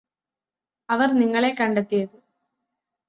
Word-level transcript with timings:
അവര് 0.89 1.13
നിങ്ങളെ 1.21 1.55
കണ്ടെത്തിയത് 1.59 2.17